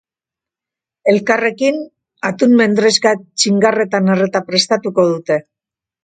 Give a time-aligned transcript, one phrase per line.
[1.11, 1.75] Elkarrekin,
[2.29, 3.11] atun mendrezka
[3.41, 5.39] txingarretan erreta prestatuko dute.